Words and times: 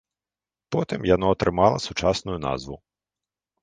Потым 0.77 1.05
яно 1.15 1.27
атрымала 1.35 1.85
сучасную 1.87 2.37
назву. 2.51 2.85